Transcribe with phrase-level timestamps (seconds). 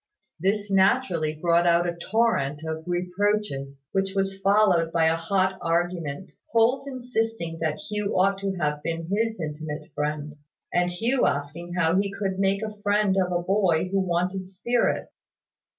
[0.39, 6.31] This naturally brought out a torrent of reproaches, which was followed by a hot argument;
[6.53, 10.37] Holt insisting that Hugh ought to have been his intimate friend;
[10.73, 15.11] and Hugh asking how he could make a friend of a boy who wanted spirit.